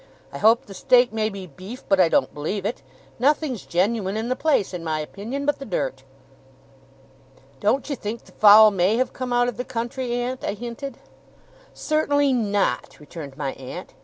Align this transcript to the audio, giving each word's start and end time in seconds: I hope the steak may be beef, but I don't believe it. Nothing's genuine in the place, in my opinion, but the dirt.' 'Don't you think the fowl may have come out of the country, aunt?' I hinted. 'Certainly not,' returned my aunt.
I 0.33 0.39
hope 0.39 0.65
the 0.65 0.73
steak 0.73 1.13
may 1.13 1.29
be 1.29 1.45
beef, 1.45 1.83
but 1.87 1.99
I 1.99 2.09
don't 2.09 2.33
believe 2.33 2.65
it. 2.65 2.81
Nothing's 3.19 3.67
genuine 3.67 4.17
in 4.17 4.29
the 4.29 4.35
place, 4.35 4.73
in 4.73 4.83
my 4.83 4.99
opinion, 4.99 5.45
but 5.45 5.59
the 5.59 5.63
dirt.' 5.63 6.01
'Don't 7.59 7.87
you 7.87 7.95
think 7.95 8.23
the 8.23 8.31
fowl 8.31 8.71
may 8.71 8.97
have 8.97 9.13
come 9.13 9.31
out 9.31 9.47
of 9.47 9.57
the 9.57 9.63
country, 9.63 10.13
aunt?' 10.15 10.43
I 10.43 10.53
hinted. 10.53 10.97
'Certainly 11.75 12.33
not,' 12.33 12.99
returned 12.99 13.37
my 13.37 13.51
aunt. 13.53 13.93